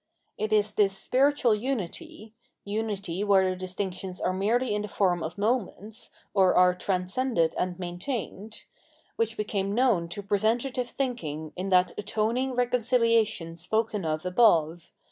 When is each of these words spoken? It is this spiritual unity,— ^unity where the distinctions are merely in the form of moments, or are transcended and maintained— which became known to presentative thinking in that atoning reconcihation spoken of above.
It 0.35 0.51
is 0.51 0.73
this 0.73 0.97
spiritual 0.97 1.53
unity,— 1.53 2.33
^unity 2.67 3.23
where 3.23 3.47
the 3.47 3.55
distinctions 3.55 4.19
are 4.19 4.33
merely 4.33 4.73
in 4.73 4.81
the 4.81 4.87
form 4.87 5.21
of 5.21 5.37
moments, 5.37 6.09
or 6.33 6.55
are 6.55 6.73
transcended 6.73 7.53
and 7.55 7.77
maintained— 7.77 8.63
which 9.17 9.37
became 9.37 9.75
known 9.75 10.09
to 10.09 10.23
presentative 10.23 10.89
thinking 10.89 11.53
in 11.55 11.69
that 11.69 11.93
atoning 11.99 12.55
reconcihation 12.55 13.55
spoken 13.59 14.03
of 14.03 14.25
above. 14.25 14.91